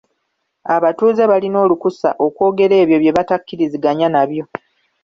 [0.75, 4.43] Abatuuze balina olukusa okwogera ebyo bye batakkiriziganya nabyo.